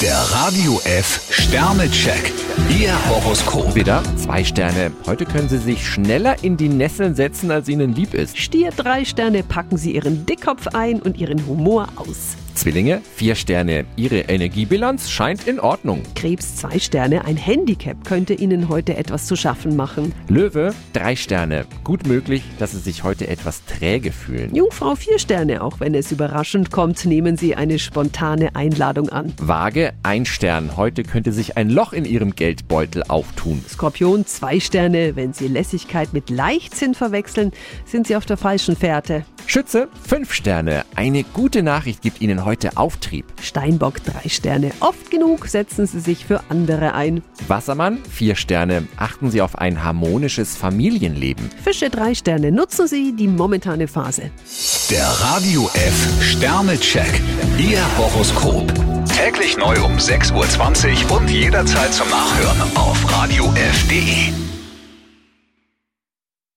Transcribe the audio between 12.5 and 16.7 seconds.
Zwillinge, vier Sterne. Ihre Energiebilanz scheint in Ordnung. Krebs